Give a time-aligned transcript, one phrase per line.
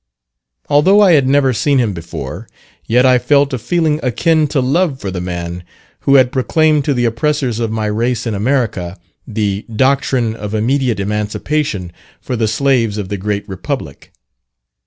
[0.67, 2.49] Although I had never seen him before,
[2.85, 5.63] yet I felt a feeling akin to love for the man
[5.99, 10.99] who had proclaimed to the oppressors of my race in America, the doctrine of immediate
[10.99, 14.11] emancipation for the slaves of the great Republic.